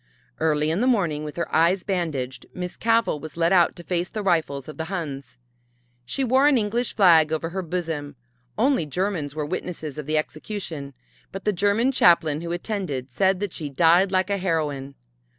Early 0.39 0.71
in 0.71 0.81
the 0.81 0.87
morning 0.87 1.23
with 1.23 1.35
her 1.35 1.53
eyes 1.53 1.83
bandaged 1.83 2.47
Miss 2.55 2.75
Cavell 2.75 3.19
was 3.19 3.37
led 3.37 3.53
out 3.53 3.75
to 3.75 3.83
face 3.83 4.09
the 4.09 4.23
rifles 4.23 4.67
of 4.67 4.77
the 4.77 4.85
Huns. 4.85 5.37
She 6.05 6.23
wore 6.23 6.47
an 6.47 6.57
English 6.57 6.95
flag 6.95 7.31
over 7.31 7.49
her 7.51 7.61
bosom. 7.61 8.15
Only 8.57 8.87
Germans 8.87 9.35
were 9.35 9.45
witnesses 9.45 9.99
of 9.99 10.07
the 10.07 10.17
execution, 10.17 10.95
but 11.31 11.45
the 11.45 11.53
German 11.53 11.91
chaplain 11.91 12.41
who 12.41 12.51
attended 12.51 13.11
said 13.11 13.39
that 13.41 13.53
she 13.53 13.69
died 13.69 14.11
like 14.11 14.31
a 14.31 14.37
heroine. 14.37 14.95